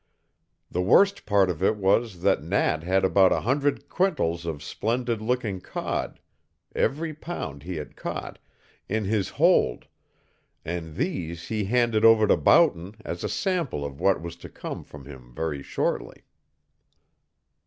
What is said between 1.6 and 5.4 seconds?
it was that Nat had about a hundred quintals of splendid